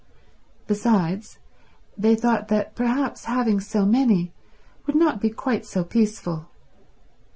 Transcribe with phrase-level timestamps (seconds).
[0.65, 1.37] Besides
[1.95, 4.33] they thought that perhaps having so many
[4.87, 6.47] would not be quite so peaceful.